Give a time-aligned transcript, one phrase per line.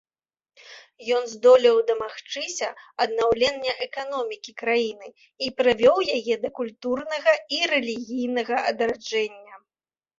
[1.17, 2.69] Ён здолеў дамагчыся
[3.05, 5.07] аднаўлення эканомікі краіны
[5.47, 9.67] і прывёў яе да культурнага і рэлігійнага адраджэння.